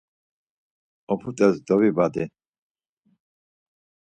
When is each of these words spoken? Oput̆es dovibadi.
Oput̆es 1.11 1.55
dovibadi. 1.67 2.23